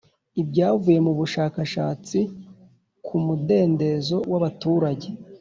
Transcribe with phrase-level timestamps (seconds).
[0.41, 2.19] Ibyavuye mu bushakashatsi
[3.05, 5.07] k mudendezo w abaturage